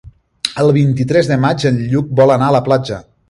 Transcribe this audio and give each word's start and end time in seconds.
El 0.63 0.71
vint-i-tres 0.77 1.29
de 1.33 1.37
maig 1.45 1.67
en 1.71 1.77
Lluc 1.93 2.09
vol 2.21 2.37
anar 2.37 2.51
a 2.53 2.57
la 2.59 2.63
platja. 2.71 2.99